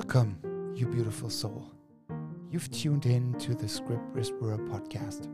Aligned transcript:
Welcome, 0.00 0.72
you 0.74 0.86
beautiful 0.86 1.28
soul. 1.28 1.70
You've 2.50 2.70
tuned 2.70 3.04
in 3.04 3.34
to 3.34 3.54
the 3.54 3.68
Script 3.68 4.14
Whisperer 4.14 4.56
podcast. 4.56 5.28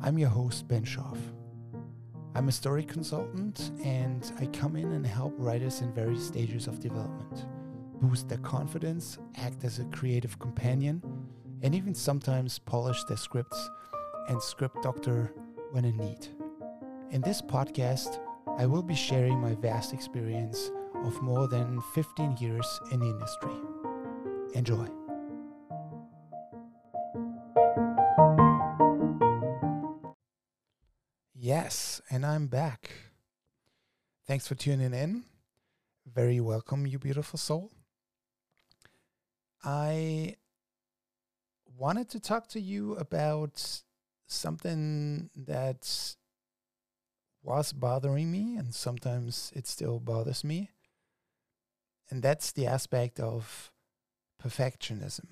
I'm 0.00 0.16
your 0.16 0.28
host, 0.28 0.68
Ben 0.68 0.84
Scharf. 0.84 1.18
I'm 2.36 2.48
a 2.48 2.52
story 2.52 2.84
consultant 2.84 3.72
and 3.82 4.32
I 4.38 4.46
come 4.46 4.76
in 4.76 4.92
and 4.92 5.04
help 5.04 5.34
writers 5.36 5.80
in 5.80 5.92
various 5.92 6.24
stages 6.24 6.68
of 6.68 6.78
development, 6.78 7.46
boost 8.00 8.28
their 8.28 8.38
confidence, 8.38 9.18
act 9.38 9.64
as 9.64 9.80
a 9.80 9.84
creative 9.86 10.38
companion, 10.38 11.02
and 11.62 11.74
even 11.74 11.92
sometimes 11.92 12.60
polish 12.60 13.02
their 13.08 13.16
scripts 13.16 13.68
and 14.28 14.40
script 14.40 14.84
doctor 14.84 15.32
when 15.72 15.84
in 15.84 15.96
need. 15.96 16.28
In 17.10 17.22
this 17.22 17.42
podcast, 17.42 18.20
I 18.56 18.66
will 18.66 18.84
be 18.84 18.94
sharing 18.94 19.40
my 19.40 19.56
vast 19.56 19.92
experience 19.92 20.70
of 20.94 21.20
more 21.22 21.48
than 21.48 21.82
15 21.92 22.36
years 22.36 22.80
in 22.92 23.00
the 23.00 23.06
industry. 23.06 23.65
Enjoy. 24.54 24.86
Yes, 31.34 32.00
and 32.10 32.26
I'm 32.26 32.46
back. 32.48 32.90
Thanks 34.26 34.48
for 34.48 34.54
tuning 34.54 34.92
in. 34.92 35.24
Very 36.12 36.40
welcome, 36.40 36.86
you 36.86 36.98
beautiful 36.98 37.38
soul. 37.38 37.70
I 39.62 40.36
wanted 41.76 42.08
to 42.10 42.20
talk 42.20 42.48
to 42.48 42.60
you 42.60 42.94
about 42.96 43.82
something 44.26 45.30
that 45.36 46.16
was 47.42 47.72
bothering 47.72 48.30
me, 48.30 48.56
and 48.56 48.74
sometimes 48.74 49.52
it 49.54 49.66
still 49.66 50.00
bothers 50.00 50.42
me. 50.42 50.70
And 52.10 52.22
that's 52.22 52.52
the 52.52 52.66
aspect 52.66 53.20
of 53.20 53.70
perfectionism. 54.46 55.26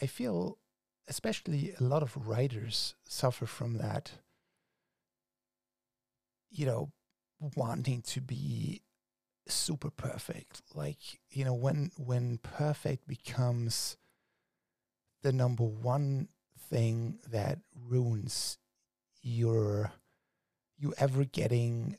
I 0.00 0.06
feel, 0.06 0.58
especially 1.08 1.74
a 1.78 1.82
lot 1.82 2.02
of 2.02 2.28
writers 2.28 2.94
suffer 3.04 3.46
from 3.46 3.78
that. 3.78 4.12
You 6.50 6.66
know, 6.66 6.92
wanting 7.56 8.02
to 8.02 8.20
be 8.20 8.82
super 9.46 9.90
perfect. 9.90 10.62
Like, 10.74 11.20
you 11.30 11.44
know, 11.44 11.54
when 11.54 11.90
when 11.96 12.38
perfect 12.38 13.06
becomes 13.06 13.96
the 15.22 15.32
number 15.32 15.64
one 15.64 16.28
thing 16.70 17.18
that 17.28 17.58
ruins 17.74 18.58
your 19.22 19.92
you 20.78 20.94
ever 20.96 21.24
getting 21.24 21.98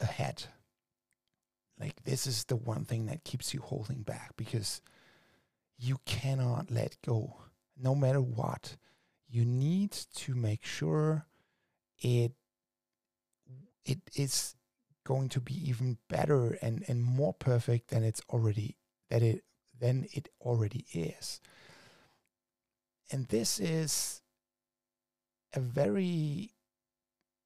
ahead 0.00 0.44
like 1.80 2.04
this 2.04 2.26
is 2.26 2.44
the 2.44 2.56
one 2.56 2.84
thing 2.84 3.06
that 3.06 3.24
keeps 3.24 3.54
you 3.54 3.60
holding 3.60 4.02
back 4.02 4.32
because 4.36 4.82
you 5.78 5.98
cannot 6.04 6.70
let 6.70 6.96
go 7.04 7.36
no 7.80 7.94
matter 7.94 8.20
what. 8.20 8.76
You 9.28 9.44
need 9.44 9.92
to 10.16 10.34
make 10.34 10.64
sure 10.64 11.26
it 11.98 12.32
it 13.84 14.00
is 14.14 14.54
going 15.04 15.28
to 15.30 15.40
be 15.40 15.54
even 15.68 15.96
better 16.08 16.58
and, 16.60 16.84
and 16.86 17.02
more 17.02 17.32
perfect 17.32 17.88
than 17.88 18.04
it's 18.04 18.20
already 18.28 18.76
that 19.08 19.22
it 19.22 19.42
than 19.78 20.06
it 20.12 20.28
already 20.42 20.84
is. 20.92 21.40
And 23.10 23.26
this 23.28 23.58
is 23.58 24.20
a 25.54 25.60
very 25.60 26.52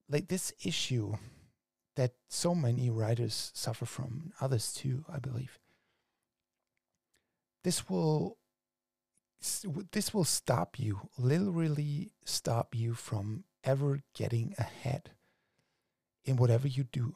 like 0.09 0.29
this 0.29 0.53
issue 0.65 1.15
that 1.97 2.13
so 2.29 2.55
many 2.55 2.91
writers 2.91 3.53
suffer 3.55 3.87
from, 3.87 4.33
others 4.41 4.73
too, 4.73 5.05
I 5.13 5.19
believe. 5.19 5.59
This 7.63 7.89
will 7.89 8.39
this 9.93 10.15
will 10.15 10.25
stop 10.25 10.79
you, 10.79 11.11
literally 11.19 12.13
stop 12.25 12.75
you 12.75 12.95
from 12.95 13.45
ever 13.63 14.01
getting 14.15 14.55
ahead 14.59 15.11
in 16.25 16.37
whatever 16.37 16.67
you 16.67 16.85
do, 16.85 17.15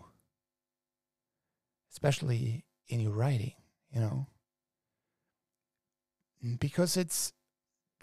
especially 1.90 2.66
in 2.88 3.00
your 3.00 3.12
writing, 3.12 3.54
you 3.90 4.00
know. 4.00 4.26
Mm, 6.44 6.60
because 6.60 6.96
it's 6.96 7.32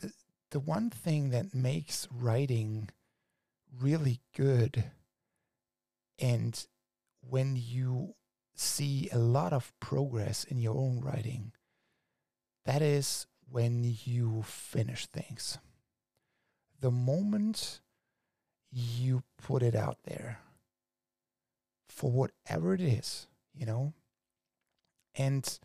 the, 0.02 0.12
the 0.50 0.60
one 0.60 0.90
thing 0.90 1.30
that 1.30 1.54
makes 1.54 2.08
writing 2.12 2.90
really 3.80 4.22
good 4.36 4.86
and 6.20 6.66
when 7.22 7.56
you 7.56 8.16
see 8.54 9.10
a 9.12 9.18
lot 9.18 9.54
of 9.54 9.74
progress 9.80 10.44
in 10.44 10.60
your 10.60 10.76
own 10.76 11.02
writing, 11.02 11.52
that 12.66 12.82
is 12.82 13.28
when 13.50 13.84
you 14.06 14.44
finish 14.44 15.06
things. 15.08 15.58
The 16.80 16.92
moment 16.92 17.82
you 18.72 19.24
put 19.42 19.64
it 19.64 19.76
out 19.76 19.98
there 20.06 20.40
for 21.90 22.12
whatever 22.12 22.74
it 22.74 22.82
is, 22.82 23.28
you 23.54 23.66
know. 23.66 23.94
And 25.16 25.60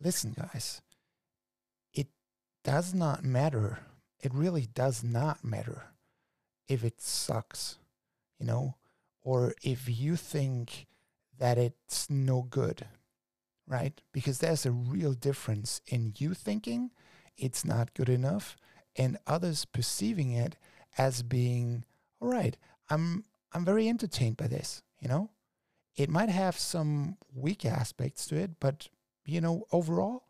listen, 0.00 0.34
guys, 0.36 0.80
it 1.92 2.08
does 2.64 2.94
not 2.94 3.24
matter. 3.24 3.80
It 4.20 4.32
really 4.32 4.66
does 4.66 5.04
not 5.04 5.44
matter 5.44 5.84
if 6.68 6.82
it 6.82 7.00
sucks, 7.00 7.78
you 8.38 8.46
know 8.46 8.74
or 9.26 9.56
if 9.60 9.88
you 9.88 10.14
think 10.14 10.86
that 11.36 11.58
it's 11.58 12.08
no 12.08 12.42
good, 12.42 12.86
right? 13.66 14.00
Because 14.12 14.38
there's 14.38 14.64
a 14.64 14.70
real 14.70 15.14
difference 15.14 15.80
in 15.88 16.14
you 16.16 16.32
thinking 16.32 16.92
it's 17.36 17.64
not 17.64 17.92
good 17.92 18.08
enough 18.08 18.56
and 18.94 19.18
others 19.26 19.64
perceiving 19.64 20.30
it 20.30 20.56
as 20.96 21.24
being 21.24 21.84
all 22.20 22.28
right. 22.28 22.56
I'm 22.88 23.24
I'm 23.52 23.64
very 23.64 23.88
entertained 23.88 24.36
by 24.36 24.46
this, 24.46 24.82
you 25.00 25.08
know? 25.08 25.30
It 25.96 26.08
might 26.08 26.28
have 26.28 26.56
some 26.56 27.16
weak 27.34 27.64
aspects 27.64 28.26
to 28.28 28.36
it, 28.36 28.60
but 28.60 28.88
you 29.24 29.40
know, 29.40 29.64
overall, 29.72 30.22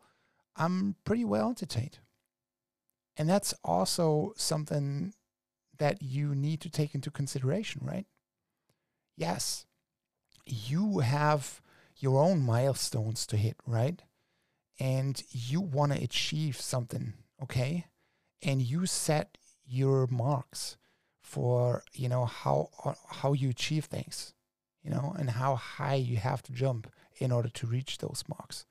I'm 0.55 0.95
pretty 1.05 1.23
well 1.23 1.49
entertained. 1.49 1.99
And 3.15 3.29
that's 3.29 3.53
also 3.63 4.33
something 4.37 5.13
that 5.77 6.01
you 6.01 6.33
need 6.33 6.61
to 6.61 6.69
take 6.71 6.95
into 6.95 7.11
consideration, 7.11 7.81
right? 7.85 8.07
Yes, 9.17 9.65
you 10.45 10.99
have 10.99 11.61
your 11.97 12.23
own 12.23 12.41
milestones 12.41 13.25
to 13.27 13.37
hit, 13.37 13.57
right? 13.65 14.01
And 14.79 15.21
you 15.31 15.59
want 15.59 15.91
to 15.93 16.03
achieve 16.03 16.57
something, 16.61 17.13
okay? 17.41 17.87
And 18.43 18.61
you 18.61 18.85
set 18.85 19.37
your 19.65 20.07
marks 20.07 20.77
for, 21.19 21.83
you 21.93 22.07
know, 22.07 22.25
how 22.25 22.69
how 23.09 23.33
you 23.33 23.49
achieve 23.49 23.85
things, 23.85 24.33
you 24.81 24.91
know, 24.91 25.15
and 25.17 25.31
how 25.31 25.55
high 25.55 25.95
you 25.95 26.17
have 26.17 26.43
to 26.43 26.53
jump 26.53 26.89
in 27.17 27.31
order 27.31 27.49
to 27.49 27.67
reach 27.67 27.97
those 27.97 28.23
marks. 28.29 28.65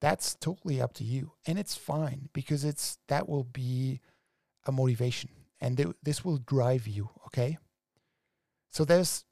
That's 0.00 0.34
totally 0.34 0.80
up 0.80 0.92
to 0.94 1.04
you, 1.04 1.32
and 1.46 1.58
it's 1.58 1.74
fine 1.74 2.28
because 2.34 2.64
it's 2.64 2.98
that 3.08 3.28
will 3.28 3.44
be 3.44 4.00
a 4.66 4.72
motivation, 4.72 5.30
and 5.58 5.76
th- 5.76 5.96
this 6.02 6.22
will 6.24 6.36
drive 6.36 6.86
you, 6.86 7.08
okay? 7.26 7.56
So 8.70 8.84
there's 8.84 9.24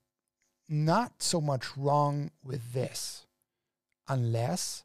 not 0.68 1.22
so 1.22 1.40
much 1.40 1.76
wrong 1.76 2.30
with 2.42 2.72
this 2.72 3.26
unless 4.08 4.84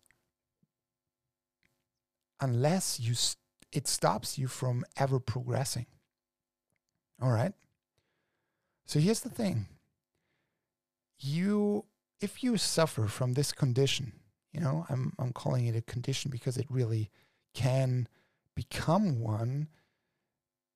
unless 2.42 3.00
you 3.00 3.14
st- 3.14 3.38
it 3.72 3.88
stops 3.88 4.38
you 4.38 4.48
from 4.48 4.84
ever 4.98 5.20
progressing. 5.20 5.86
All 7.22 7.32
right? 7.32 7.54
So 8.86 9.00
here's 9.00 9.20
the 9.20 9.30
thing. 9.30 9.68
You 11.20 11.86
if 12.20 12.44
you 12.44 12.58
suffer 12.58 13.08
from 13.08 13.34
this 13.34 13.52
condition 13.52 14.14
you 14.52 14.60
know 14.60 14.86
i'm 14.90 15.14
i'm 15.20 15.32
calling 15.32 15.68
it 15.68 15.76
a 15.76 15.82
condition 15.82 16.32
because 16.32 16.58
it 16.58 16.66
really 16.70 17.10
can 17.54 18.08
become 18.56 19.20
one 19.20 19.68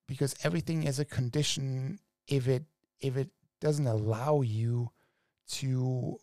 because 0.06 0.34
everything 0.42 0.84
is 0.84 0.98
a 0.98 1.04
condition 1.04 1.98
if 2.26 2.48
it 2.48 2.64
if 3.00 3.16
it 3.16 3.28
doesn't 3.64 3.86
allow 3.86 4.42
you 4.42 4.90
to 5.48 6.18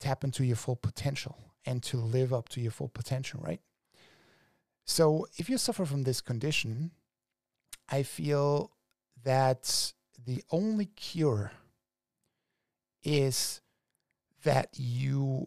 tap 0.00 0.24
into 0.24 0.44
your 0.44 0.56
full 0.56 0.74
potential 0.74 1.38
and 1.64 1.84
to 1.84 1.96
live 1.96 2.32
up 2.32 2.48
to 2.48 2.60
your 2.60 2.72
full 2.72 2.88
potential, 2.88 3.40
right? 3.44 3.60
So, 4.84 5.28
if 5.36 5.48
you 5.48 5.56
suffer 5.56 5.84
from 5.84 6.02
this 6.02 6.20
condition, 6.20 6.90
I 7.88 8.02
feel 8.02 8.72
that 9.22 9.92
the 10.26 10.42
only 10.50 10.86
cure 10.86 11.52
is 13.04 13.60
that 14.42 14.70
you 14.72 15.46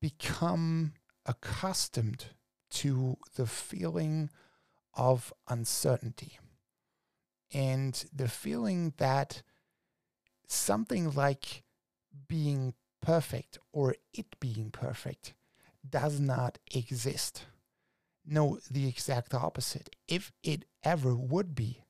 become 0.00 0.94
accustomed 1.26 2.24
to 2.70 3.18
the 3.36 3.46
feeling 3.46 4.30
of 4.94 5.30
uncertainty 5.46 6.38
and 7.52 8.06
the 8.14 8.28
feeling 8.28 8.94
that 8.96 9.42
something 10.46 11.12
like 11.12 11.62
being 12.28 12.74
perfect 13.00 13.58
or 13.72 13.96
it 14.12 14.38
being 14.40 14.70
perfect 14.70 15.34
does 15.88 16.18
not 16.20 16.58
exist. 16.74 17.44
No, 18.26 18.58
the 18.70 18.88
exact 18.88 19.34
opposite. 19.34 19.94
If 20.08 20.32
it 20.42 20.64
ever 20.82 21.14
would 21.14 21.54
be 21.54 21.84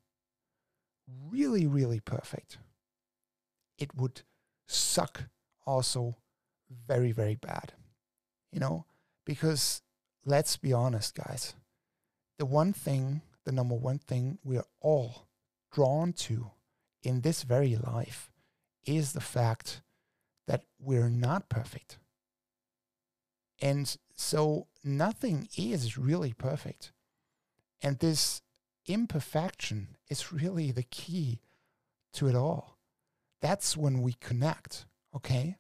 really, 1.31 1.67
really 1.67 2.01
perfect, 2.01 2.59
it 3.79 3.95
would 3.95 4.23
suck 4.67 5.25
also 5.67 6.17
very, 6.87 7.13
very 7.13 7.37
bad. 7.37 7.75
You 8.51 8.61
know, 8.61 8.87
because 9.25 9.83
let's 10.25 10.57
be 10.57 10.73
honest, 10.73 11.15
guys, 11.15 11.55
the 12.39 12.47
one 12.47 12.73
thing, 12.73 13.23
the 13.45 13.53
number 13.53 13.75
one 13.75 13.99
thing 13.99 14.39
we 14.43 14.57
are 14.57 14.67
all 14.81 15.29
drawn 15.73 16.13
to 16.13 16.51
in 17.03 17.21
this 17.21 17.43
very 17.43 17.77
life 17.77 18.31
is 18.87 19.13
the 19.13 19.21
fact 19.21 19.83
that 20.47 20.65
we're 20.79 21.09
not 21.09 21.49
perfect. 21.49 21.99
And 23.61 23.97
so 24.15 24.67
nothing 24.83 25.49
is 25.57 25.97
really 25.97 26.33
perfect. 26.33 26.93
And 27.83 27.99
this 27.99 28.43
imperfection 28.87 29.97
is 30.09 30.33
really 30.33 30.71
the 30.71 30.83
key 30.83 31.41
to 32.15 32.29
it 32.29 32.35
all. 32.35 32.79
That's 33.41 33.77
when 33.77 34.03
we 34.03 34.15
connect, 34.15 34.87
okay? 35.15 35.57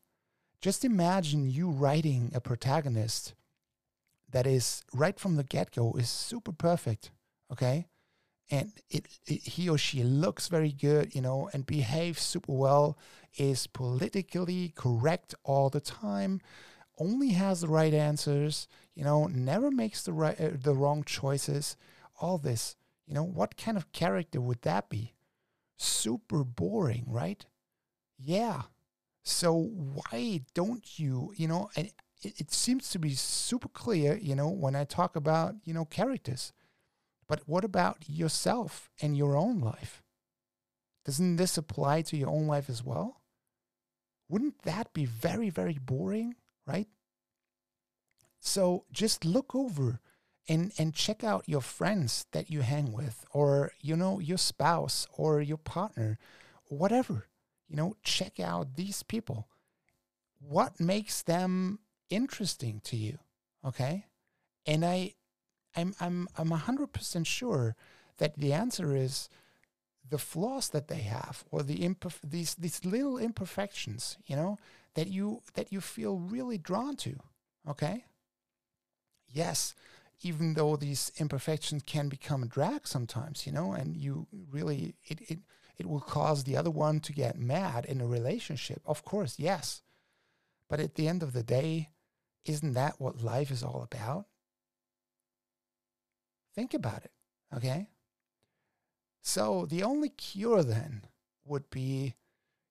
Just 0.60 0.84
imagine 0.84 1.50
you 1.50 1.68
writing 1.68 2.32
a 2.34 2.40
protagonist 2.40 3.34
that 4.30 4.46
is 4.46 4.82
right 4.92 5.18
from 5.18 5.36
the 5.36 5.44
get 5.44 5.70
go 5.70 5.92
is 5.94 6.08
super 6.08 6.52
perfect, 6.52 7.10
okay? 7.52 7.86
And 8.50 8.72
it, 8.90 9.06
it, 9.26 9.42
he 9.42 9.68
or 9.68 9.78
she 9.78 10.02
looks 10.02 10.48
very 10.48 10.72
good, 10.72 11.14
you 11.14 11.22
know, 11.22 11.48
and 11.52 11.64
behaves 11.66 12.22
super 12.22 12.52
well, 12.52 12.98
is 13.36 13.66
politically 13.66 14.72
correct 14.76 15.34
all 15.44 15.70
the 15.70 15.80
time, 15.80 16.40
only 16.98 17.30
has 17.30 17.62
the 17.62 17.68
right 17.68 17.94
answers, 17.94 18.68
you 18.94 19.02
know, 19.02 19.26
never 19.26 19.70
makes 19.70 20.02
the 20.02 20.12
right 20.12 20.40
uh, 20.40 20.50
the 20.54 20.74
wrong 20.74 21.02
choices. 21.04 21.76
All 22.20 22.38
this, 22.38 22.76
you 23.06 23.14
know, 23.14 23.24
what 23.24 23.56
kind 23.56 23.76
of 23.76 23.90
character 23.92 24.40
would 24.40 24.62
that 24.62 24.88
be? 24.88 25.14
Super 25.76 26.44
boring, 26.44 27.04
right? 27.08 27.44
Yeah. 28.18 28.62
So 29.22 29.54
why 29.54 30.42
don't 30.54 30.98
you, 30.98 31.32
you 31.36 31.48
know, 31.48 31.70
and 31.76 31.90
it, 32.22 32.40
it 32.40 32.52
seems 32.52 32.90
to 32.90 32.98
be 32.98 33.14
super 33.14 33.68
clear, 33.68 34.16
you 34.16 34.34
know, 34.36 34.48
when 34.48 34.76
I 34.76 34.84
talk 34.84 35.16
about, 35.16 35.54
you 35.64 35.74
know, 35.74 35.84
characters. 35.86 36.52
But 37.26 37.42
what 37.46 37.64
about 37.64 38.08
yourself 38.08 38.90
and 39.00 39.16
your 39.16 39.36
own 39.36 39.60
life? 39.60 40.02
Doesn't 41.04 41.36
this 41.36 41.58
apply 41.58 42.02
to 42.02 42.16
your 42.16 42.30
own 42.30 42.46
life 42.46 42.70
as 42.70 42.84
well? 42.84 43.20
Wouldn't 44.28 44.62
that 44.62 44.92
be 44.92 45.04
very, 45.04 45.50
very 45.50 45.78
boring? 45.78 46.34
right? 46.66 46.88
So 48.40 48.84
just 48.92 49.24
look 49.24 49.54
over 49.54 50.00
and 50.48 50.72
and 50.76 50.94
check 50.94 51.24
out 51.24 51.48
your 51.48 51.62
friends 51.62 52.26
that 52.32 52.50
you 52.50 52.60
hang 52.60 52.92
with 52.92 53.24
or 53.30 53.72
you 53.80 53.96
know 53.96 54.18
your 54.18 54.36
spouse 54.36 55.06
or 55.16 55.40
your 55.40 55.56
partner 55.56 56.18
whatever 56.64 57.28
you 57.66 57.76
know 57.76 57.96
check 58.02 58.38
out 58.38 58.76
these 58.76 59.02
people 59.02 59.48
what 60.38 60.78
makes 60.78 61.22
them 61.22 61.78
interesting 62.10 62.78
to 62.84 62.94
you 62.94 63.16
okay 63.64 64.04
and 64.66 64.84
i 64.84 65.14
i'm 65.76 65.94
i'm 66.00 66.28
i'm 66.36 66.50
100% 66.50 67.26
sure 67.26 67.76
that 68.18 68.36
the 68.36 68.52
answer 68.52 68.94
is 68.96 69.28
the 70.08 70.18
flaws 70.18 70.68
that 70.68 70.88
they 70.88 71.00
have 71.00 71.44
or 71.50 71.62
the 71.62 71.78
imperf- 71.78 72.20
these 72.22 72.54
these 72.54 72.84
little 72.84 73.18
imperfections 73.18 74.18
you 74.26 74.36
know 74.36 74.58
that 74.94 75.08
you 75.08 75.42
that 75.54 75.72
you 75.72 75.80
feel 75.80 76.18
really 76.18 76.58
drawn 76.58 76.96
to 76.96 77.16
okay? 77.68 78.04
Yes 79.28 79.74
even 80.22 80.54
though 80.54 80.76
these 80.76 81.10
imperfections 81.18 81.82
can 81.84 82.08
become 82.08 82.42
a 82.42 82.46
drag 82.46 82.86
sometimes 82.86 83.46
you 83.46 83.52
know 83.52 83.72
and 83.72 83.96
you 83.96 84.26
really 84.50 84.94
it, 85.06 85.20
it 85.28 85.38
it 85.76 85.86
will 85.88 86.00
cause 86.00 86.44
the 86.44 86.56
other 86.56 86.70
one 86.70 87.00
to 87.00 87.12
get 87.12 87.36
mad 87.36 87.84
in 87.84 88.00
a 88.00 88.06
relationship 88.06 88.80
of 88.86 89.04
course 89.04 89.38
yes. 89.38 89.82
But 90.68 90.80
at 90.80 90.94
the 90.94 91.08
end 91.08 91.22
of 91.22 91.32
the 91.32 91.42
day 91.42 91.90
isn't 92.44 92.72
that 92.74 93.00
what 93.00 93.22
life 93.22 93.50
is 93.50 93.62
all 93.62 93.86
about 93.90 94.26
think 96.54 96.74
about 96.74 97.04
it 97.04 97.12
okay 97.54 97.88
so 99.22 99.66
the 99.66 99.82
only 99.82 100.10
cure 100.10 100.62
then 100.62 101.02
would 101.44 101.70
be 101.70 102.14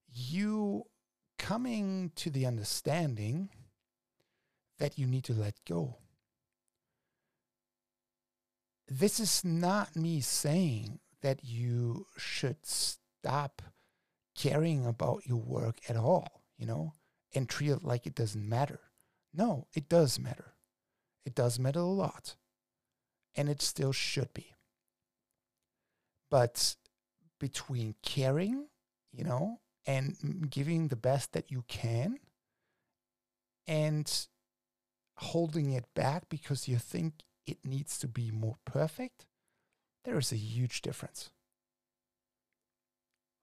you 0.08 0.86
coming 1.40 2.12
to 2.16 2.30
the 2.30 2.46
understanding 2.46 3.50
that 4.80 4.98
you 4.98 5.08
need 5.08 5.24
to 5.26 5.34
let 5.34 5.56
go. 5.66 5.98
This 8.88 9.20
is 9.20 9.44
not 9.44 9.96
me 9.96 10.22
saying 10.22 11.00
that 11.22 11.44
you 11.44 12.06
should 12.18 12.66
stop 12.66 13.62
caring 14.36 14.86
about 14.86 15.26
your 15.26 15.38
work 15.38 15.80
at 15.90 15.96
all, 15.96 16.44
you 16.58 16.66
know, 16.66 16.94
and 17.34 17.50
treat 17.50 17.72
it 17.72 17.84
like 17.84 18.06
it 18.06 18.16
doesn't 18.16 18.48
matter. 18.48 18.80
No, 19.34 19.68
it 19.74 19.90
does 19.90 20.20
matter. 20.20 20.54
It 21.26 21.34
does 21.34 21.58
matter 21.60 21.80
a 21.80 21.84
lot. 21.84 22.36
And 23.36 23.50
it 23.50 23.62
still 23.62 23.92
should 23.92 24.34
be. 24.34 24.54
But 26.30 26.76
between 27.40 27.96
caring, 28.04 28.68
you 29.12 29.24
know, 29.24 29.60
and 29.86 30.48
giving 30.50 30.88
the 30.88 30.96
best 30.96 31.34
that 31.34 31.52
you 31.52 31.64
can 31.68 32.18
and 33.68 34.28
holding 35.18 35.72
it 35.74 35.86
back 35.94 36.30
because 36.30 36.68
you 36.68 36.78
think 36.78 37.24
it 37.46 37.58
needs 37.66 37.98
to 38.00 38.08
be 38.08 38.32
more 38.32 38.58
perfect, 38.66 39.26
there 40.06 40.18
is 40.18 40.32
a 40.32 40.38
huge 40.38 40.82
difference. 40.82 41.32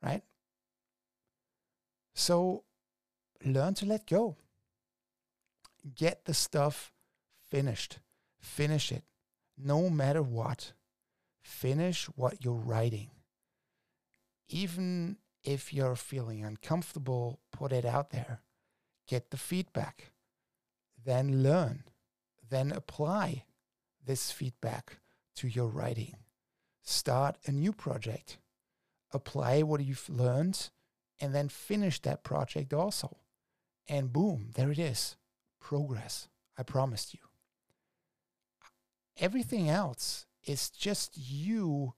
Right? 0.02 0.22
So 2.14 2.64
learn 3.44 3.74
to 3.74 3.86
let 3.86 4.06
go. 4.06 4.36
Get 5.94 6.24
the 6.24 6.34
stuff 6.34 6.92
finished. 7.48 7.98
Finish 8.40 8.92
it. 8.92 9.04
No 9.62 9.90
matter 9.90 10.22
what. 10.22 10.72
Finish 11.42 12.06
what 12.06 12.44
you're 12.44 12.54
writing. 12.54 13.10
Even 14.48 15.16
if 15.42 15.72
you're 15.72 15.96
feeling 15.96 16.44
uncomfortable, 16.44 17.40
put 17.52 17.72
it 17.72 17.84
out 17.84 18.10
there. 18.10 18.40
Get 19.06 19.30
the 19.30 19.36
feedback. 19.36 20.12
Then 21.04 21.42
learn. 21.42 21.84
Then 22.48 22.72
apply 22.72 23.44
this 24.04 24.30
feedback 24.30 24.98
to 25.36 25.48
your 25.48 25.68
writing. 25.68 26.16
Start 26.82 27.36
a 27.46 27.52
new 27.52 27.72
project. 27.72 28.38
Apply 29.12 29.62
what 29.62 29.84
you've 29.84 30.08
learned 30.08 30.70
and 31.20 31.34
then 31.34 31.48
finish 31.48 32.00
that 32.00 32.24
project 32.24 32.72
also. 32.72 33.18
And 33.88 34.12
boom, 34.12 34.50
there 34.54 34.70
it 34.70 34.78
is. 34.78 35.16
Progress. 35.60 36.28
I 36.56 36.62
promised 36.62 37.14
you. 37.14 37.29
Everything 39.20 39.68
else 39.68 40.26
is 40.44 40.70
just 40.70 41.12
you 41.16 41.94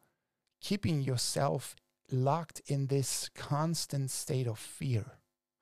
keeping 0.60 1.00
yourself 1.00 1.76
locked 2.10 2.60
in 2.66 2.88
this 2.88 3.30
constant 3.34 4.10
state 4.10 4.46
of 4.46 4.58
fear. 4.58 5.12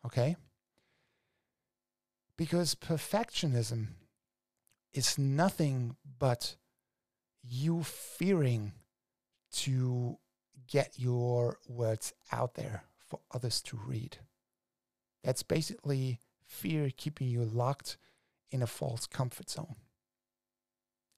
Okay? 0.05 0.37
Because 2.37 2.75
perfectionism 2.75 3.89
is 4.95 5.19
nothing 5.19 5.97
but 6.19 6.57
you 7.43 7.83
fearing 7.83 8.73
to 9.53 10.19
get 10.67 10.99
your 10.99 11.59
words 11.69 12.15
out 12.33 12.55
there 12.55 12.85
for 12.99 13.21
others 13.33 13.61
to 13.61 13.79
read. 13.87 14.19
That's 15.23 15.43
basically 15.43 16.21
fear 16.47 16.91
keeping 16.97 17.29
you 17.29 17.45
locked 17.45 17.99
in 18.51 18.63
a 18.63 18.67
false 18.67 19.07
comfort 19.07 19.51
zone. 19.51 19.77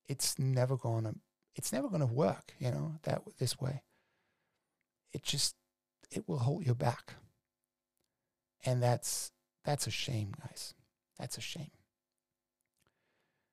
It's 0.09 0.39
never 0.39 0.77
gonna 0.77 1.15
it's 1.55 1.73
never 1.73 1.89
gonna 1.89 2.07
work, 2.07 2.55
you 2.59 2.71
know, 2.71 2.97
that 3.03 3.23
this 3.39 3.61
way 3.61 3.83
it 5.13 5.23
just 5.23 5.55
it 6.11 6.29
will 6.29 6.39
hold 6.39 6.67
you 6.67 6.75
back. 6.75 7.15
And 8.65 8.83
that's 8.83 9.33
that's 9.65 9.87
a 9.87 9.91
shame, 9.91 10.33
guys. 10.41 10.75
That's 11.19 11.39
a 11.39 11.41
shame. 11.41 11.71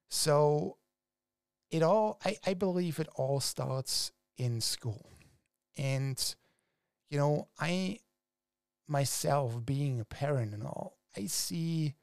So 0.09 0.77
it 1.69 1.83
all 1.83 2.19
I, 2.25 2.37
I 2.45 2.53
believe 2.53 2.99
it 2.99 3.09
all 3.15 3.39
starts 3.39 4.11
in 4.37 4.61
school. 4.61 5.09
And 5.77 6.35
you 7.09 7.17
know, 7.17 7.47
I 7.59 7.99
myself 8.87 9.65
being 9.65 9.99
a 9.99 10.05
parent 10.05 10.53
and 10.53 10.63
all, 10.63 10.97
I 11.15 11.25
see 11.25 11.95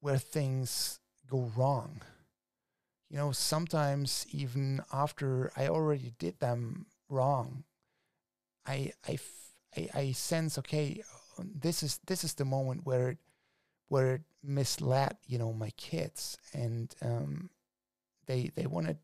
where 0.00 0.18
things 0.18 0.98
go 1.30 1.50
wrong. 1.56 2.00
You 3.12 3.18
know, 3.18 3.30
sometimes 3.30 4.24
even 4.30 4.80
after 4.90 5.52
I 5.54 5.68
already 5.68 6.14
did 6.18 6.40
them 6.40 6.86
wrong, 7.10 7.64
I, 8.66 8.92
I, 9.06 9.18
I, 9.76 9.88
I 9.94 10.12
sense 10.12 10.56
okay, 10.56 11.02
this 11.38 11.82
is 11.82 12.00
this 12.06 12.24
is 12.24 12.32
the 12.32 12.46
moment 12.46 12.86
where 12.86 13.10
it, 13.10 13.18
where 13.88 14.14
it 14.14 14.22
misled, 14.42 15.18
you 15.26 15.36
know, 15.36 15.52
my 15.52 15.68
kids, 15.76 16.38
and 16.54 16.94
um, 17.02 17.50
they 18.24 18.50
they 18.54 18.66
wanted 18.66 18.96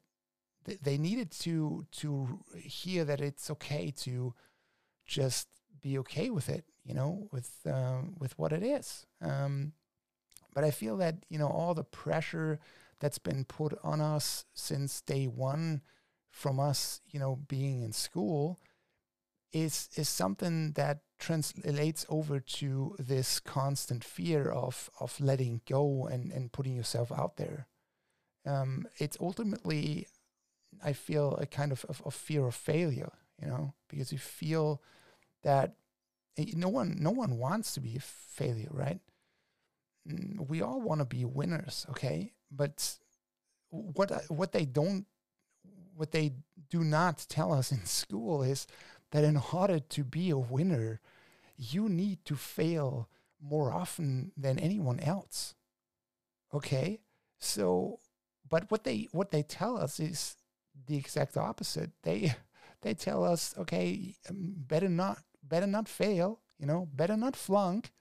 they, 0.65 0.79
they 0.83 0.97
needed 0.97 1.31
to 1.41 1.85
to 1.93 2.41
hear 2.57 3.05
that 3.05 3.21
it's 3.21 3.51
okay 3.51 3.93
to 3.99 4.33
just 5.05 5.49
be 5.83 5.99
okay 5.99 6.31
with 6.31 6.49
it, 6.49 6.65
you 6.83 6.95
know, 6.95 7.29
with 7.31 7.51
um, 7.67 8.15
with 8.19 8.39
what 8.39 8.55
it 8.55 8.63
is. 8.63 9.05
Um, 9.21 9.73
but 10.55 10.65
I 10.65 10.71
feel 10.71 10.97
that 10.97 11.17
you 11.29 11.39
know 11.39 11.49
all 11.49 11.75
the 11.75 11.85
pressure 11.85 12.59
that's 13.01 13.19
been 13.19 13.45
put 13.45 13.79
on 13.83 14.01
us 14.01 14.45
since 14.55 15.01
day 15.01 15.27
one 15.27 15.83
from 16.31 16.61
us, 16.61 17.01
you 17.07 17.19
know, 17.19 17.37
being 17.49 17.83
in 17.83 17.93
school 17.93 18.59
is 19.53 19.89
is 19.97 20.09
something 20.09 20.73
that 20.73 21.01
translates 21.19 22.05
over 22.09 22.39
to 22.39 22.95
this 22.99 23.41
constant 23.41 24.05
fear 24.05 24.51
of 24.51 24.91
of 25.01 25.19
letting 25.21 25.61
go 25.69 26.07
and 26.07 26.33
and 26.33 26.53
putting 26.53 26.77
yourself 26.77 27.11
out 27.11 27.37
there. 27.37 27.67
Um, 28.47 28.87
it's 28.99 29.17
ultimately, 29.21 30.07
I 30.83 30.93
feel, 30.95 31.37
a 31.37 31.47
kind 31.47 31.73
of, 31.73 31.85
of, 31.89 32.01
of 32.05 32.15
fear 32.15 32.47
of 32.47 32.55
failure. 32.55 33.13
You 33.43 33.49
know, 33.49 33.75
because 33.89 34.13
you 34.13 34.19
feel 34.19 34.83
that 35.43 35.75
eh, 36.37 36.53
no 36.57 36.69
one 36.69 36.97
no 37.01 37.11
one 37.11 37.39
wants 37.39 37.73
to 37.75 37.81
be 37.81 37.97
a 37.97 38.01
failure, 38.01 38.71
right? 38.71 39.01
Mm, 40.09 40.49
we 40.49 40.63
all 40.63 40.81
want 40.81 41.01
to 41.01 41.05
be 41.05 41.25
winners, 41.25 41.87
okay? 41.91 42.33
But 42.51 42.97
what 43.71 44.11
what 44.29 44.53
they 44.53 44.65
don't 44.65 45.07
what 45.95 46.13
they 46.13 46.33
do 46.71 46.85
not 46.85 47.27
tell 47.29 47.53
us 47.53 47.73
in 47.73 47.85
school 47.85 48.43
is 48.43 48.67
that 49.11 49.25
in 49.25 49.41
order 49.53 49.81
to 49.81 50.05
be 50.05 50.31
a 50.31 50.39
winner, 50.39 51.01
you 51.57 51.89
need 51.89 52.25
to 52.25 52.37
fail 52.37 53.09
more 53.41 53.73
often 53.73 54.33
than 54.37 54.59
anyone 54.59 55.01
else. 55.01 55.55
Okay? 56.55 57.01
So 57.39 57.99
but 58.49 58.71
what 58.71 58.85
they 58.85 59.09
what 59.13 59.31
they 59.31 59.43
tell 59.43 59.77
us 59.79 60.01
is 60.01 60.37
the 60.87 60.97
exact 60.97 61.37
opposite. 61.37 61.91
They 62.03 62.35
they 62.83 62.95
tell 62.95 63.25
us, 63.25 63.55
okay, 63.59 64.15
um, 64.29 64.55
better 64.57 64.89
not 64.89 65.19
better 65.43 65.67
not 65.67 65.89
fail, 65.89 66.41
you 66.59 66.67
know, 66.67 66.89
better 66.93 67.17
not 67.17 67.37
flunk. 67.37 67.93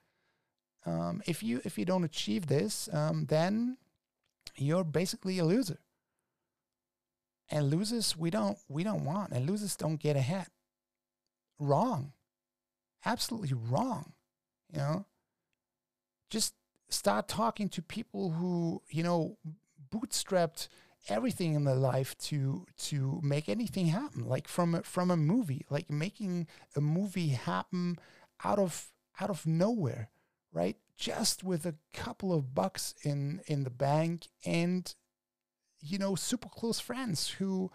Um, 0.86 1.22
if 1.26 1.42
you 1.42 1.60
if 1.64 1.78
you 1.78 1.84
don't 1.84 2.04
achieve 2.04 2.46
this, 2.46 2.88
um, 2.92 3.26
then 3.26 3.76
you're 4.60 4.84
basically 4.84 5.38
a 5.38 5.44
loser. 5.44 5.80
And 7.50 7.70
losers 7.70 8.16
we 8.16 8.30
don't 8.30 8.58
we 8.68 8.84
don't 8.84 9.04
want, 9.04 9.32
and 9.32 9.48
losers 9.48 9.76
don't 9.76 10.00
get 10.00 10.16
ahead. 10.16 10.48
Wrong, 11.58 12.12
absolutely 13.04 13.54
wrong. 13.54 14.12
You 14.70 14.78
know, 14.78 15.06
just 16.28 16.54
start 16.90 17.26
talking 17.28 17.68
to 17.70 17.82
people 17.82 18.32
who 18.32 18.82
you 18.90 19.02
know 19.02 19.38
bootstrapped 19.90 20.68
everything 21.08 21.54
in 21.54 21.64
their 21.64 21.74
life 21.74 22.16
to 22.18 22.66
to 22.76 23.20
make 23.22 23.48
anything 23.48 23.86
happen 23.86 24.26
like 24.26 24.48
from 24.48 24.74
a, 24.74 24.82
from 24.82 25.10
a 25.10 25.16
movie 25.16 25.64
like 25.70 25.90
making 25.90 26.46
a 26.76 26.80
movie 26.80 27.28
happen 27.28 27.96
out 28.44 28.58
of 28.58 28.90
out 29.20 29.30
of 29.30 29.46
nowhere 29.46 30.10
right 30.52 30.76
just 30.98 31.44
with 31.44 31.64
a 31.64 31.76
couple 31.94 32.32
of 32.32 32.54
bucks 32.54 32.94
in 33.04 33.40
in 33.46 33.62
the 33.62 33.70
bank 33.70 34.28
and 34.44 34.94
you 35.80 35.96
know 35.96 36.16
super 36.16 36.48
close 36.48 36.80
friends 36.80 37.28
who 37.38 37.70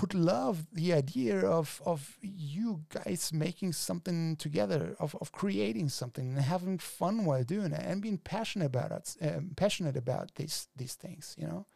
would 0.00 0.12
love 0.12 0.66
the 0.70 0.92
idea 0.92 1.40
of 1.40 1.80
of 1.86 2.18
you 2.20 2.82
guys 2.90 3.32
making 3.32 3.72
something 3.72 4.36
together 4.36 4.94
of, 5.00 5.16
of 5.20 5.32
creating 5.32 5.88
something 5.88 6.34
and 6.34 6.42
having 6.42 6.76
fun 6.76 7.24
while 7.24 7.42
doing 7.42 7.72
it 7.72 7.82
and 7.82 8.02
being 8.02 8.18
passionate 8.18 8.66
about 8.66 8.90
it 8.90 9.16
um, 9.22 9.52
passionate 9.56 9.96
about 9.96 10.34
these 10.34 10.68
these 10.76 10.94
things 10.94 11.34
you 11.38 11.46
know? 11.46 11.66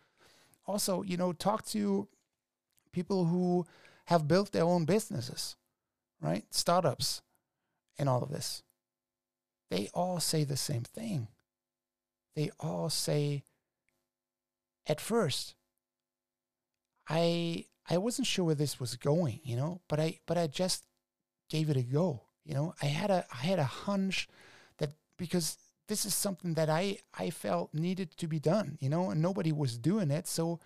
Also 0.67 1.03
you 1.03 1.17
know 1.17 1.33
talk 1.33 1.65
to 1.65 2.07
people 2.93 3.25
who 3.25 3.65
have 4.07 4.29
built 4.29 4.53
their 4.53 4.65
own 4.65 4.85
businesses 4.85 5.57
right? 6.21 6.45
Startups 6.51 7.23
and 7.99 8.11
all 8.11 8.23
of 8.23 8.29
this 8.29 8.63
they 9.71 9.89
all 9.95 10.21
say 10.21 10.45
the 10.45 10.57
same 10.57 10.83
thing 10.83 11.29
they 12.35 12.51
all 12.61 12.91
say 12.91 13.43
at 14.87 15.01
first 15.01 15.55
i 17.09 17.65
I 17.91 17.99
wasn't 17.99 18.29
sure 18.29 18.45
where 18.45 18.55
this 18.55 18.79
was 18.79 18.95
going, 18.95 19.41
you 19.43 19.57
know, 19.57 19.81
but 19.89 19.99
I 19.99 20.21
but 20.27 20.39
I 20.39 20.47
just 20.47 20.85
gave 21.49 21.69
it 21.69 21.77
a 21.77 21.83
go. 21.83 22.23
You 22.45 22.55
know, 22.55 22.75
I 22.81 22.87
had 22.87 23.11
a 23.11 23.27
I 23.33 23.45
had 23.45 23.59
a 23.59 23.65
hunch 23.65 24.29
that 24.79 24.91
because 25.19 25.59
this 25.89 26.07
is 26.07 26.15
something 26.15 26.55
that 26.55 26.71
I 26.71 26.99
I 27.19 27.31
felt 27.31 27.75
needed 27.75 28.17
to 28.19 28.29
be 28.29 28.39
done, 28.39 28.79
you 28.81 28.89
know, 28.89 29.11
and 29.11 29.21
nobody 29.21 29.51
was 29.51 29.77
doing 29.77 30.11
it, 30.13 30.29
so 30.29 30.61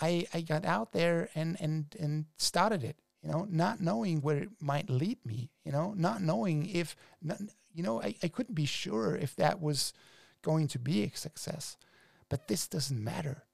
I 0.00 0.26
I 0.32 0.42
got 0.42 0.64
out 0.64 0.92
there 0.92 1.28
and 1.34 1.56
and 1.60 1.94
and 1.98 2.26
started 2.36 2.84
it, 2.84 2.96
you 3.20 3.30
know, 3.30 3.46
not 3.50 3.80
knowing 3.80 4.20
where 4.20 4.38
it 4.38 4.50
might 4.60 4.88
lead 4.88 5.18
me, 5.26 5.50
you 5.64 5.72
know, 5.72 5.92
not 5.96 6.22
knowing 6.22 6.66
if 6.66 6.94
not, 7.20 7.38
you 7.72 7.82
know, 7.82 8.02
I, 8.02 8.14
I 8.22 8.28
couldn't 8.28 8.54
be 8.54 8.66
sure 8.66 9.16
if 9.16 9.36
that 9.36 9.60
was 9.60 9.92
going 10.42 10.68
to 10.68 10.78
be 10.78 11.04
a 11.04 11.16
success. 11.16 11.76
But 12.28 12.48
this 12.48 12.66
doesn't 12.66 13.02
matter. 13.02 13.44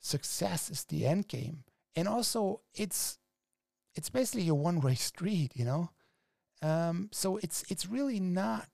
Success 0.00 0.70
is 0.70 0.84
the 0.84 1.06
end 1.06 1.28
game 1.28 1.64
and 1.96 2.08
also 2.08 2.60
it's 2.74 3.18
it's 3.94 4.10
basically 4.10 4.48
a 4.48 4.54
one 4.54 4.80
way 4.80 4.94
street, 4.94 5.52
you 5.54 5.64
know. 5.64 5.90
Um, 6.62 7.08
so 7.12 7.36
it's 7.38 7.64
it's 7.68 7.86
really 7.86 8.20
not 8.20 8.68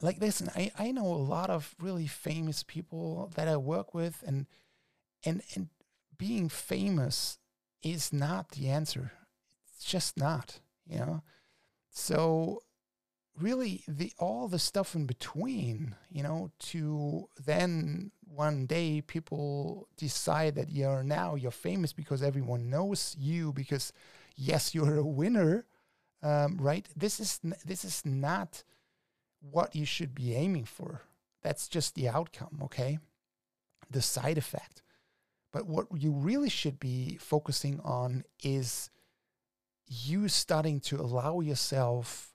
like 0.00 0.20
listen. 0.20 0.50
I 0.54 0.70
I 0.78 0.92
know 0.92 1.06
a 1.06 1.28
lot 1.30 1.50
of 1.50 1.74
really 1.80 2.06
famous 2.06 2.62
people 2.62 3.30
that 3.36 3.48
I 3.48 3.56
work 3.56 3.94
with, 3.94 4.22
and 4.26 4.46
and 5.24 5.42
and 5.54 5.68
being 6.18 6.48
famous 6.48 7.38
is 7.82 8.12
not 8.12 8.50
the 8.50 8.68
answer. 8.68 9.12
It's 9.74 9.84
just 9.84 10.16
not, 10.16 10.60
you 10.86 10.98
know. 10.98 11.22
So 11.90 12.62
really 13.38 13.82
the 13.88 14.12
all 14.18 14.46
the 14.46 14.58
stuff 14.58 14.94
in 14.94 15.06
between 15.06 15.94
you 16.10 16.22
know 16.22 16.50
to 16.58 17.28
then 17.44 18.10
one 18.22 18.64
day 18.66 19.00
people 19.00 19.88
decide 19.96 20.54
that 20.54 20.70
you're 20.70 21.02
now 21.02 21.34
you're 21.34 21.50
famous 21.50 21.92
because 21.92 22.22
everyone 22.22 22.70
knows 22.70 23.16
you 23.18 23.52
because 23.52 23.92
yes 24.36 24.74
you're 24.74 24.98
a 24.98 25.04
winner 25.04 25.66
um, 26.24 26.56
right? 26.58 26.88
This 26.96 27.20
is 27.20 27.38
this 27.64 27.84
is 27.84 28.04
not 28.04 28.64
what 29.40 29.76
you 29.76 29.84
should 29.84 30.14
be 30.14 30.34
aiming 30.34 30.64
for. 30.64 31.02
That's 31.42 31.68
just 31.68 31.94
the 31.94 32.08
outcome 32.08 32.60
okay? 32.64 32.98
The 33.90 34.00
side 34.00 34.38
effect. 34.38 34.82
But 35.52 35.66
what 35.66 35.86
you 35.94 36.10
really 36.10 36.48
should 36.48 36.80
be 36.80 37.18
focusing 37.20 37.78
on 37.84 38.24
is 38.42 38.90
you 39.86 40.28
starting 40.28 40.80
to 40.80 40.96
allow 40.96 41.40
yourself 41.40 42.33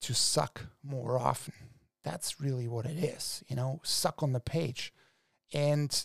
to 0.00 0.14
suck 0.14 0.66
more 0.82 1.18
often. 1.18 1.54
That's 2.04 2.40
really 2.40 2.68
what 2.68 2.86
it 2.86 2.98
is, 2.98 3.42
you 3.48 3.56
know, 3.56 3.80
suck 3.82 4.22
on 4.22 4.32
the 4.32 4.40
page. 4.40 4.92
And 5.52 6.04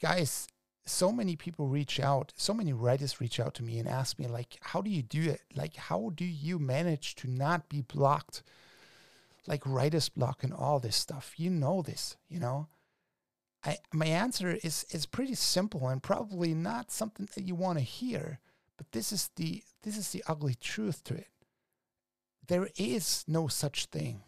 guys, 0.00 0.46
so 0.84 1.10
many 1.10 1.34
people 1.34 1.66
reach 1.66 1.98
out, 1.98 2.32
so 2.36 2.54
many 2.54 2.72
writers 2.72 3.20
reach 3.20 3.40
out 3.40 3.54
to 3.54 3.64
me 3.64 3.78
and 3.78 3.88
ask 3.88 4.18
me, 4.18 4.26
like, 4.26 4.58
how 4.60 4.80
do 4.80 4.90
you 4.90 5.02
do 5.02 5.22
it? 5.22 5.42
Like, 5.54 5.74
how 5.76 6.12
do 6.14 6.24
you 6.24 6.58
manage 6.58 7.16
to 7.16 7.28
not 7.28 7.68
be 7.68 7.80
blocked? 7.80 8.42
Like 9.48 9.62
writer's 9.64 10.08
block 10.08 10.44
and 10.44 10.52
all 10.52 10.78
this 10.78 10.96
stuff. 10.96 11.34
You 11.36 11.50
know 11.50 11.82
this, 11.82 12.16
you 12.28 12.40
know? 12.40 12.68
I, 13.64 13.78
my 13.92 14.06
answer 14.06 14.56
is 14.62 14.86
is 14.90 15.06
pretty 15.06 15.34
simple 15.34 15.88
and 15.88 16.02
probably 16.02 16.54
not 16.54 16.92
something 16.92 17.28
that 17.34 17.44
you 17.44 17.56
want 17.56 17.78
to 17.78 17.84
hear, 17.84 18.38
but 18.76 18.92
this 18.92 19.12
is 19.12 19.30
the 19.34 19.62
this 19.82 19.96
is 19.96 20.10
the 20.10 20.22
ugly 20.28 20.54
truth 20.54 21.02
to 21.04 21.14
it. 21.14 21.28
There 22.48 22.68
is 22.76 23.24
no 23.26 23.48
such 23.48 23.86
thing. 23.86 24.22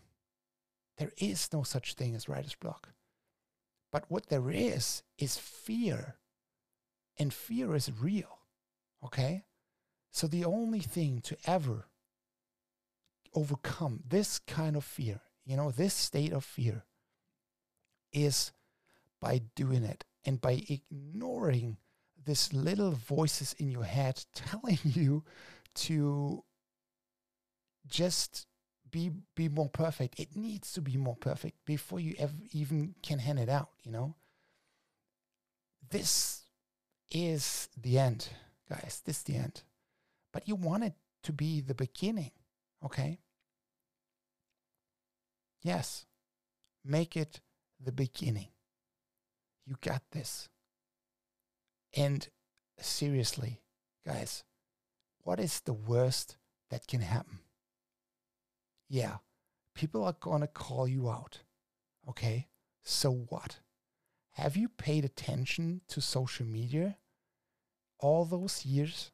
There 0.96 1.12
is 1.18 1.48
no 1.52 1.62
such 1.62 1.94
thing 1.94 2.14
as 2.14 2.28
writer's 2.28 2.56
block. 2.56 2.88
But 3.92 4.04
what 4.08 4.28
there 4.28 4.50
is 4.50 5.02
is 5.18 5.36
fear. 5.38 6.16
And 7.18 7.32
fear 7.32 7.74
is 7.74 7.90
real. 8.00 8.38
Okay? 9.04 9.44
So 10.10 10.26
the 10.26 10.44
only 10.44 10.80
thing 10.80 11.20
to 11.22 11.36
ever 11.46 11.86
overcome 13.34 14.00
this 14.08 14.38
kind 14.38 14.76
of 14.76 14.84
fear, 14.84 15.20
you 15.44 15.56
know, 15.56 15.70
this 15.70 15.94
state 15.94 16.32
of 16.32 16.44
fear, 16.44 16.84
is 18.12 18.52
by 19.20 19.42
doing 19.54 19.84
it 19.84 20.04
and 20.24 20.40
by 20.40 20.62
ignoring 20.68 21.76
this 22.24 22.52
little 22.52 22.90
voices 22.90 23.54
in 23.58 23.70
your 23.70 23.84
head 23.84 24.24
telling 24.34 24.78
you 24.82 25.24
to 25.74 26.42
just 27.88 28.46
be 28.90 29.10
be 29.34 29.48
more 29.48 29.68
perfect. 29.68 30.18
It 30.18 30.36
needs 30.36 30.72
to 30.72 30.80
be 30.80 30.96
more 30.96 31.16
perfect 31.16 31.64
before 31.64 32.00
you 32.00 32.14
ever 32.18 32.34
even 32.52 32.94
can 33.02 33.18
hand 33.18 33.38
it 33.38 33.48
out, 33.48 33.70
you 33.82 33.92
know? 33.92 34.14
This 35.90 36.42
is 37.10 37.68
the 37.80 37.98
end, 37.98 38.28
guys. 38.68 39.02
This 39.04 39.18
is 39.18 39.22
the 39.24 39.36
end. 39.36 39.62
But 40.32 40.46
you 40.46 40.54
want 40.54 40.84
it 40.84 40.94
to 41.24 41.32
be 41.32 41.60
the 41.60 41.74
beginning, 41.74 42.32
okay? 42.84 43.20
Yes. 45.62 46.04
Make 46.84 47.16
it 47.16 47.40
the 47.82 47.92
beginning. 47.92 48.48
You 49.66 49.76
got 49.80 50.02
this. 50.12 50.48
And 51.96 52.28
seriously, 52.78 53.60
guys, 54.06 54.44
what 55.22 55.40
is 55.40 55.60
the 55.60 55.72
worst 55.72 56.36
that 56.70 56.86
can 56.86 57.00
happen? 57.00 57.40
Yeah, 58.88 59.18
people 59.74 60.04
are 60.04 60.16
going 60.18 60.40
to 60.40 60.46
call 60.46 60.88
you 60.88 61.10
out. 61.10 61.40
Okay, 62.08 62.48
so 62.82 63.26
what? 63.28 63.58
Have 64.32 64.56
you 64.56 64.68
paid 64.68 65.04
attention 65.04 65.80
to 65.88 66.00
social 66.00 66.46
media 66.46 66.96
all 67.98 68.24
those 68.24 68.64
years 68.64 69.10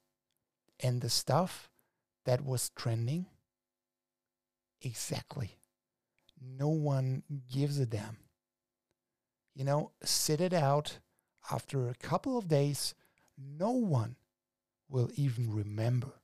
and 0.81 1.00
the 1.00 1.09
stuff 1.11 1.71
that 2.25 2.45
was 2.45 2.71
trending? 2.76 3.26
Exactly. 4.83 5.57
No 6.40 6.69
one 6.69 7.23
gives 7.50 7.78
a 7.78 7.87
damn. 7.87 8.19
You 9.54 9.64
know, 9.64 9.93
sit 10.02 10.40
it 10.40 10.52
out. 10.52 10.99
After 11.50 11.88
a 11.88 11.95
couple 11.95 12.38
of 12.38 12.49
days, 12.49 12.95
no 13.38 13.71
one 13.71 14.16
will 14.88 15.11
even 15.14 15.52
remember. 15.54 16.21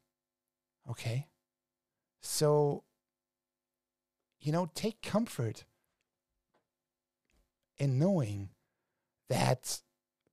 Okay? 0.90 1.28
So, 2.20 2.84
you 4.40 4.52
know, 4.52 4.70
take 4.74 5.02
comfort 5.02 5.64
in 7.78 7.98
knowing 7.98 8.50
that 9.28 9.80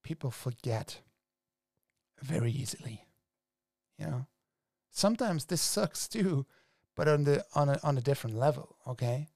people 0.04 0.32
forget 0.32 1.02
very 2.22 2.52
easily. 2.52 3.06
You 3.98 4.08
know, 4.08 4.28
sometimes 4.92 5.46
this 5.46 5.62
sucks 5.62 6.08
too, 6.08 6.46
but 6.96 7.08
on 7.08 7.24
the 7.24 7.44
on 7.56 7.70
a 7.70 7.80
on 7.84 7.98
a 7.98 8.02
different 8.02 8.38
level, 8.38 8.78
okay? 8.88 9.30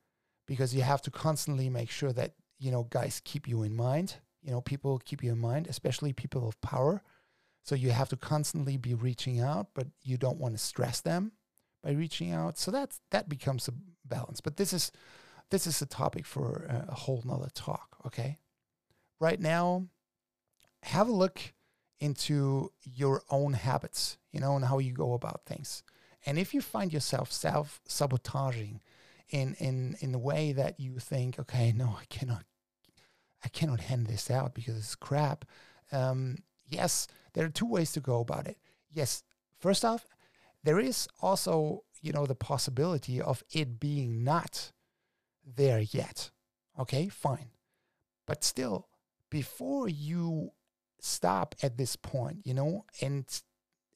Because 0.47 0.73
you 0.73 0.81
have 0.81 1.01
to 1.03 1.11
constantly 1.11 1.69
make 1.69 1.89
sure 1.89 2.13
that 2.13 2.33
you 2.59 2.71
know 2.71 2.83
guys 2.89 3.21
keep 3.23 3.47
you 3.47 3.63
in 3.63 3.75
mind. 3.75 4.15
You 4.41 4.51
know, 4.51 4.61
people 4.61 4.99
keep 5.03 5.23
you 5.23 5.31
in 5.31 5.39
mind, 5.39 5.67
especially 5.67 6.13
people 6.13 6.47
of 6.47 6.59
power. 6.61 7.03
So 7.63 7.75
you 7.75 7.91
have 7.91 8.09
to 8.09 8.17
constantly 8.17 8.77
be 8.77 8.95
reaching 8.95 9.39
out, 9.39 9.67
but 9.75 9.87
you 10.01 10.17
don't 10.17 10.39
want 10.39 10.55
to 10.55 10.57
stress 10.57 10.99
them 11.01 11.33
by 11.83 11.91
reaching 11.91 12.31
out. 12.31 12.57
So 12.57 12.71
that 12.71 12.97
that 13.11 13.29
becomes 13.29 13.67
a 13.67 13.73
balance. 14.05 14.41
But 14.41 14.57
this 14.57 14.73
is 14.73 14.91
this 15.49 15.67
is 15.67 15.81
a 15.81 15.85
topic 15.85 16.25
for 16.25 16.65
a 16.87 16.93
whole 16.93 17.21
nother 17.25 17.49
talk. 17.53 17.97
Okay, 18.05 18.37
right 19.19 19.39
now, 19.39 19.87
have 20.83 21.07
a 21.07 21.13
look 21.13 21.53
into 21.99 22.71
your 22.83 23.21
own 23.29 23.53
habits, 23.53 24.17
you 24.31 24.39
know, 24.39 24.55
and 24.55 24.65
how 24.65 24.79
you 24.79 24.91
go 24.91 25.13
about 25.13 25.45
things. 25.45 25.83
And 26.25 26.37
if 26.37 26.53
you 26.53 26.61
find 26.61 26.91
yourself 26.91 27.31
self 27.31 27.81
sabotaging 27.87 28.81
in 29.29 29.55
in 29.55 29.95
in 30.01 30.11
the 30.11 30.19
way 30.19 30.51
that 30.51 30.79
you 30.79 30.99
think, 30.99 31.39
okay, 31.39 31.71
no, 31.71 31.95
I 31.99 32.05
cannot, 32.09 32.43
I 33.43 33.49
cannot 33.49 33.81
hand 33.81 34.07
this 34.07 34.29
out 34.29 34.53
because 34.53 34.77
it's 34.77 34.95
crap. 34.95 35.45
Um, 35.91 36.37
yes, 36.67 37.07
there 37.33 37.45
are 37.45 37.49
two 37.49 37.65
ways 37.65 37.91
to 37.93 37.99
go 37.99 38.19
about 38.19 38.47
it. 38.47 38.57
Yes, 38.91 39.23
first 39.59 39.85
off, 39.85 40.05
there 40.63 40.79
is 40.79 41.07
also 41.21 41.83
you 42.01 42.11
know 42.11 42.25
the 42.25 42.35
possibility 42.35 43.21
of 43.21 43.43
it 43.51 43.79
being 43.79 44.23
not 44.23 44.71
there 45.45 45.79
yet. 45.79 46.31
Okay, 46.79 47.09
fine, 47.09 47.49
but 48.25 48.43
still, 48.43 48.87
before 49.29 49.87
you 49.87 50.51
stop 50.99 51.55
at 51.61 51.77
this 51.77 51.95
point, 51.95 52.45
you 52.45 52.53
know, 52.53 52.85
and 53.01 53.25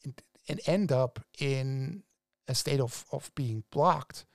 and, 0.03 0.21
and 0.47 0.59
end 0.65 0.91
up 0.91 1.19
in 1.39 2.03
a 2.47 2.55
state 2.55 2.79
of, 2.79 3.05
of 3.11 3.31
being 3.35 3.63
blocked, 3.71 4.25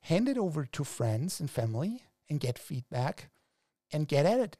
hand 0.00 0.28
it 0.28 0.38
over 0.38 0.64
to 0.66 0.84
friends 0.84 1.40
and 1.40 1.50
family 1.50 2.02
and 2.28 2.40
get 2.40 2.58
feedback 2.58 3.30
and 3.92 4.08
get 4.08 4.26
at 4.26 4.40
it. 4.40 4.56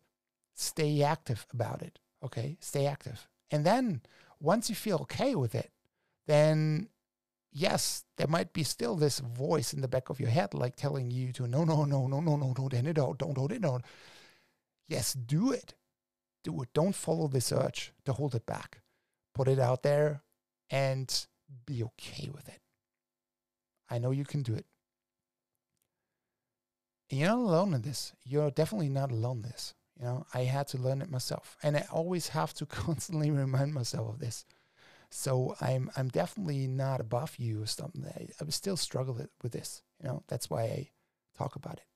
Stay 0.55 1.03
active 1.03 1.47
about 1.53 1.83
it. 1.83 1.99
Okay. 2.23 2.57
Stay 2.61 2.87
active. 2.87 3.29
And 3.51 3.67
then 3.67 4.03
once 4.41 4.69
you 4.69 4.75
feel 4.75 4.99
okay 5.03 5.35
with 5.35 5.55
it, 5.55 5.71
then 6.27 6.89
yes, 7.55 8.05
there 8.17 8.27
might 8.27 8.53
be 8.53 8.65
still 8.65 8.97
this 8.97 9.21
voice 9.21 9.73
in 9.73 9.81
the 9.81 9.89
back 9.89 10.11
of 10.11 10.21
your 10.21 10.29
head, 10.29 10.53
like 10.53 10.77
telling 10.77 11.11
you 11.11 11.33
to 11.33 11.47
no, 11.47 11.65
no, 11.65 11.85
no, 11.85 12.07
no, 12.07 12.21
no, 12.21 12.37
no, 12.37 12.53
don't 12.55 12.75
end 12.75 12.89
it 12.89 12.99
out, 12.99 13.19
don't 13.19 13.39
hold 13.39 13.53
it 13.53 13.65
out. 13.65 13.83
Yes, 14.89 15.15
do 15.15 15.53
it. 15.53 15.75
Do 16.43 16.61
it. 16.61 16.69
Don't 16.75 16.95
follow 16.95 17.27
this 17.27 17.53
urge 17.53 17.93
to 18.05 18.13
hold 18.13 18.35
it 18.35 18.45
back. 18.45 18.83
Put 19.35 19.49
it 19.49 19.59
out 19.59 19.83
there 19.83 20.23
and 20.69 21.27
be 21.65 21.83
okay 21.83 22.29
with 22.35 22.49
it. 22.49 22.61
I 23.89 23.99
know 23.99 24.11
you 24.11 24.25
can 24.25 24.43
do 24.43 24.55
it. 24.55 24.67
And 27.11 27.21
you're 27.21 27.29
not 27.29 27.39
alone 27.39 27.75
in 27.75 27.83
this. 27.83 28.13
You're 28.25 28.51
definitely 28.51 28.89
not 28.89 29.11
alone 29.11 29.37
in 29.37 29.43
this. 29.43 29.75
You 29.99 30.05
know, 30.05 30.27
I 30.35 30.41
had 30.41 30.67
to 30.69 30.79
learn 30.79 31.01
it 31.01 31.11
myself. 31.11 31.57
And 31.63 31.77
I 31.77 31.87
always 31.91 32.29
have 32.29 32.53
to 32.55 32.67
constantly 32.67 33.31
remind 33.31 33.73
myself 33.73 34.09
of 34.09 34.19
this. 34.19 34.45
So 35.17 35.55
I'm 35.61 35.93
I'm 35.97 36.09
definitely 36.09 36.67
not 36.67 37.01
above 37.01 37.37
you 37.39 37.63
or 37.63 37.67
something. 37.67 38.05
I, 38.05 38.27
I 38.41 38.51
still 38.51 38.77
struggle 38.77 39.17
with 39.43 39.53
this. 39.53 39.81
You 40.03 40.09
know, 40.09 40.25
that's 40.27 40.51
why 40.51 40.63
I 40.63 40.91
talk 41.39 41.55
about 41.55 41.75
it. 41.75 41.87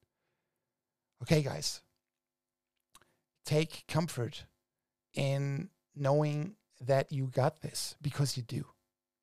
Okay, 1.25 1.43
guys. 1.43 1.81
Take 3.45 3.83
comfort 3.89 4.45
in 5.15 5.69
knowing 5.97 6.55
that 6.81 7.11
you 7.11 7.27
got 7.27 7.61
this 7.61 7.97
because 8.01 8.37
you 8.37 8.45
do. 8.45 8.65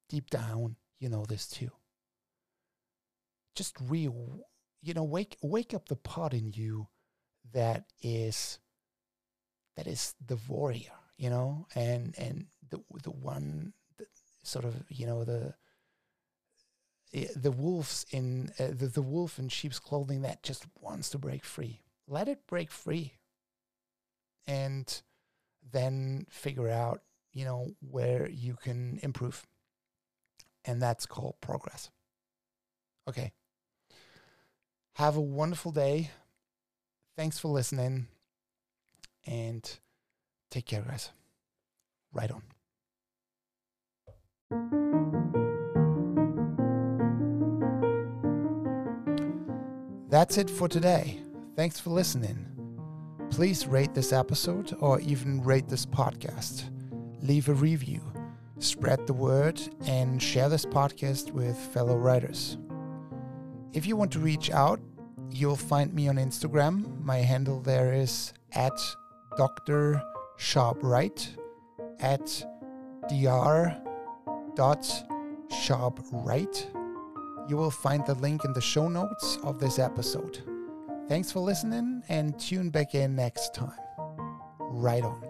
Deep 0.10 0.29
down, 0.29 0.75
you 0.99 1.08
know 1.08 1.23
this 1.23 1.47
too. 1.47 1.71
Just 3.55 3.77
real, 3.81 4.41
you 4.81 4.93
know, 4.93 5.05
wake 5.05 5.38
wake 5.41 5.73
up 5.73 5.88
the 5.88 5.95
part 5.95 6.34
in 6.34 6.51
you 6.51 6.89
that 7.53 7.86
is 8.01 8.60
that 9.77 9.88
is 9.88 10.15
the 10.23 10.38
warrior, 10.49 10.91
you 11.17 11.29
know, 11.29 11.65
and 11.75 12.13
and 12.17 12.47
the 12.69 12.84
the 13.01 13.12
one 13.12 13.71
sort 14.45 14.65
of 14.65 14.75
you 14.89 15.05
know 15.05 15.23
the 15.23 15.53
the 17.36 17.51
wolves 17.51 18.05
in 18.12 18.51
uh, 18.60 18.67
the, 18.71 18.88
the 18.88 19.01
wolf 19.01 19.39
in 19.39 19.47
sheep's 19.47 19.79
clothing 19.79 20.21
that 20.21 20.43
just 20.43 20.65
wants 20.81 21.10
to 21.10 21.17
break 21.17 21.45
free. 21.45 21.81
Let 22.08 22.27
it 22.27 22.45
break 22.47 22.71
free, 22.71 23.13
and 24.47 25.01
then 25.71 26.25
figure 26.29 26.69
out 26.69 27.01
you 27.34 27.45
know 27.45 27.71
where 27.79 28.29
you 28.29 28.55
can 28.55 28.99
improve, 29.01 29.45
and 30.65 30.81
that's 30.81 31.05
called 31.05 31.36
progress. 31.41 31.89
Okay. 33.08 33.31
Have 34.93 35.17
a 35.17 35.21
wonderful 35.21 35.71
day. 35.71 36.12
Thanks 37.17 37.38
for 37.38 37.49
listening 37.49 38.08
and 39.25 39.79
take 40.49 40.65
care, 40.65 40.81
guys. 40.81 41.10
Right 42.13 42.31
on. 42.31 42.55
That's 50.15 50.38
it 50.38 50.49
for 50.49 50.67
today. 50.67 51.19
Thanks 51.55 51.79
for 51.79 51.89
listening. 51.89 52.45
Please 53.31 53.67
rate 53.67 53.93
this 53.93 54.13
episode 54.13 54.75
or 54.79 54.99
even 55.01 55.43
rate 55.43 55.67
this 55.67 55.86
podcast. 55.86 56.63
Leave 57.21 57.49
a 57.49 57.53
review, 57.53 58.01
spread 58.60 59.05
the 59.08 59.13
word, 59.13 59.60
and 59.88 60.21
share 60.21 60.47
this 60.47 60.65
podcast 60.65 61.31
with 61.31 61.58
fellow 61.58 61.97
writers. 61.97 62.58
If 63.73 63.86
you 63.86 63.97
want 63.97 64.12
to 64.13 64.19
reach 64.19 64.51
out, 64.51 64.79
you'll 65.31 65.55
find 65.55 65.93
me 65.93 66.08
on 66.08 66.15
Instagram. 66.15 67.03
My 67.03 67.17
handle 67.17 67.60
there 67.60 67.91
is 67.91 68.31
at 68.53 68.79
Dr. 69.38 70.01
Sharp 70.38 70.81
at 71.99 72.45
dr 73.10 73.85
dot 74.56 74.86
sharp 75.63 76.00
right. 76.12 76.68
You 77.48 77.58
will 77.58 77.72
find 77.72 78.06
the 78.06 78.15
link 78.15 78.46
in 78.46 78.54
the 78.54 78.62
show 78.62 78.88
notes 78.88 79.38
of 79.44 79.60
this 79.60 79.80
episode. 79.80 80.44
Thanks 81.08 81.32
for 81.32 81.39
listening 81.39 82.04
and 82.10 82.39
tune 82.39 82.70
back 82.70 82.96
in 82.96 83.15
next 83.15 83.54
time. 83.54 83.78
Right 84.60 85.04
on. 85.04 85.25